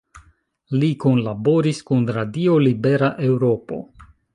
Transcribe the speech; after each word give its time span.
Li 0.83 0.89
kunlaboris 1.03 1.83
kun 1.91 2.11
Radio 2.19 2.59
Libera 2.67 3.15
Eŭropo. 3.31 3.85